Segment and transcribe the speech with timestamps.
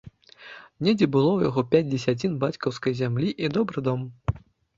[0.87, 4.01] Недзе было ў яго пяць дзесяцін бацькаўскай зямлі і добры дом.